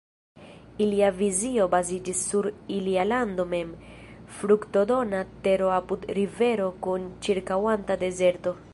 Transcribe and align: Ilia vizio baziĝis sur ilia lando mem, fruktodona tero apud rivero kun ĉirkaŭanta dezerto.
Ilia 0.85 1.09
vizio 1.17 1.67
baziĝis 1.73 2.23
sur 2.31 2.47
ilia 2.79 3.05
lando 3.11 3.45
mem, 3.51 3.75
fruktodona 4.39 5.23
tero 5.49 5.71
apud 5.77 6.11
rivero 6.21 6.75
kun 6.87 7.09
ĉirkaŭanta 7.27 8.05
dezerto. 8.07 8.61